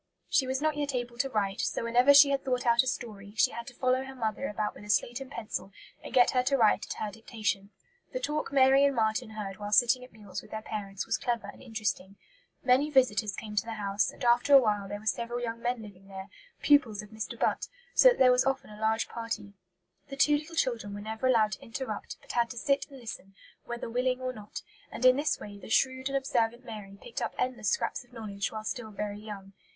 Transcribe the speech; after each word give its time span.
She 0.29 0.47
was 0.47 0.63
not 0.63 0.75
yet 0.77 0.95
able 0.95 1.19
to 1.19 1.29
write, 1.29 1.61
so 1.61 1.83
whenever 1.83 2.11
she 2.11 2.31
had 2.31 2.43
thought 2.43 2.65
out 2.65 2.81
a 2.81 2.87
story, 2.87 3.35
she 3.37 3.51
had 3.51 3.67
to 3.67 3.75
follow 3.75 4.03
her 4.03 4.15
mother 4.15 4.47
about 4.47 4.73
with 4.73 4.83
a 4.83 4.89
slate 4.89 5.21
and 5.21 5.29
pencil 5.29 5.71
and 6.03 6.11
get 6.11 6.31
her 6.31 6.41
to 6.41 6.57
write 6.57 6.87
at 6.87 6.93
her 6.93 7.11
dictation. 7.11 7.69
The 8.11 8.19
talk 8.19 8.51
Mary 8.51 8.83
and 8.83 8.95
Marten 8.95 9.29
heard 9.29 9.57
while 9.57 9.71
sitting 9.71 10.03
at 10.03 10.11
meals 10.11 10.41
with 10.41 10.49
their 10.49 10.63
parents 10.63 11.05
was 11.05 11.19
clever 11.19 11.45
and 11.53 11.61
interesting. 11.61 12.15
Many 12.63 12.89
visitors 12.89 13.35
came 13.35 13.55
to 13.57 13.63
the 13.65 13.73
house, 13.75 14.09
and 14.09 14.23
after 14.25 14.55
a 14.55 14.59
while 14.59 14.87
there 14.87 14.99
were 14.99 15.05
several 15.05 15.39
young 15.39 15.61
men 15.61 15.83
living 15.83 16.07
there, 16.07 16.29
pupils 16.63 17.03
of 17.03 17.09
Mr. 17.11 17.37
Butt, 17.39 17.67
so 17.93 18.09
that 18.09 18.17
there 18.17 18.31
was 18.31 18.43
often 18.43 18.71
a 18.71 18.81
large 18.81 19.07
party. 19.07 19.53
The 20.07 20.15
two 20.17 20.35
little 20.35 20.55
children 20.55 20.95
were 20.95 21.01
never 21.01 21.27
allowed 21.27 21.51
to 21.51 21.63
interrupt, 21.63 22.17
but 22.21 22.31
had 22.31 22.49
to 22.49 22.57
sit 22.57 22.87
and 22.89 22.99
listen, 22.99 23.35
"whether 23.65 23.87
willing 23.87 24.19
or 24.19 24.33
not"; 24.33 24.63
and 24.91 25.05
in 25.05 25.15
this 25.15 25.39
way 25.39 25.59
the 25.59 25.69
shrewd 25.69 26.07
and 26.09 26.17
observant 26.17 26.65
Mary 26.65 26.97
picked 26.99 27.21
up 27.21 27.35
endless 27.37 27.69
scraps 27.69 28.03
of 28.03 28.11
knowledge 28.13 28.51
while 28.51 28.63
still 28.63 28.89
very 28.89 29.19
young. 29.19 29.53